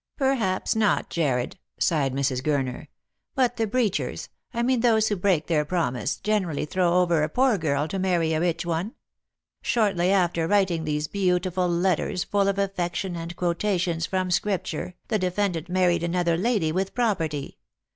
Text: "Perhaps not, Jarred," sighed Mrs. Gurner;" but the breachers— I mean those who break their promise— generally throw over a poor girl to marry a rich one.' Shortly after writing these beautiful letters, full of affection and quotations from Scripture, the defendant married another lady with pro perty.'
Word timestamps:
"Perhaps 0.17 0.75
not, 0.75 1.11
Jarred," 1.11 1.59
sighed 1.77 2.11
Mrs. 2.11 2.41
Gurner;" 2.41 2.87
but 3.35 3.57
the 3.57 3.67
breachers— 3.67 4.29
I 4.51 4.63
mean 4.63 4.79
those 4.79 5.09
who 5.09 5.15
break 5.15 5.45
their 5.45 5.63
promise— 5.63 6.17
generally 6.31 6.65
throw 6.65 6.93
over 7.01 7.21
a 7.21 7.29
poor 7.29 7.59
girl 7.59 7.87
to 7.89 7.99
marry 7.99 8.33
a 8.33 8.39
rich 8.39 8.65
one.' 8.65 8.95
Shortly 9.61 10.09
after 10.11 10.47
writing 10.47 10.85
these 10.85 11.07
beautiful 11.07 11.69
letters, 11.69 12.23
full 12.23 12.47
of 12.47 12.57
affection 12.57 13.15
and 13.15 13.35
quotations 13.35 14.07
from 14.07 14.31
Scripture, 14.31 14.95
the 15.09 15.19
defendant 15.19 15.69
married 15.69 16.01
another 16.01 16.35
lady 16.35 16.71
with 16.71 16.95
pro 16.95 17.13
perty.' 17.13 17.59